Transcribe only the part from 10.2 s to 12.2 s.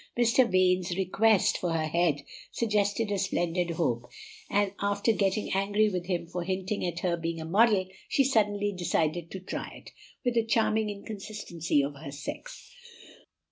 with the charming inconsistency of her